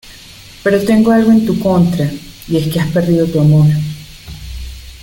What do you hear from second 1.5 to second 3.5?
contra y es que has perdido tu